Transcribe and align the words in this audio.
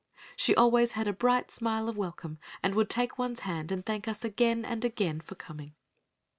She 0.35 0.55
always 0.55 0.93
had 0.93 1.07
a 1.07 1.13
bright 1.13 1.51
smile 1.51 1.87
of 1.87 1.95
welcome, 1.95 2.39
and 2.63 2.73
would 2.73 2.89
take 2.89 3.19
one's 3.19 3.41
hand 3.41 3.71
and 3.71 3.85
thank 3.85 4.07
us 4.07 4.25
again 4.25 4.65
and 4.65 4.83
again 4.83 5.21
for 5.21 5.35
coming. 5.35 5.75